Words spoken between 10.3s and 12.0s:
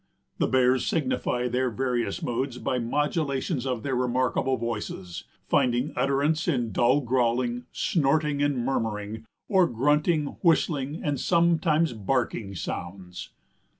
whistling and sometimes